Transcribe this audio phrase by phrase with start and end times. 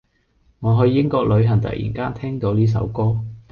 [0.61, 3.19] 我去英國旅行突然間聽到呢首歌